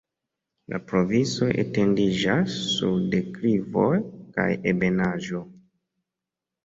[0.73, 3.93] La provinco etendiĝas sur deklivoj
[4.39, 5.43] kaj ebenaĵo.